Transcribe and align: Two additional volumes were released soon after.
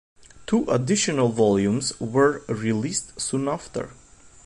Two 0.47 0.65
additional 0.67 1.29
volumes 1.29 1.93
were 1.99 2.43
released 2.47 3.21
soon 3.21 3.47
after. 3.47 3.91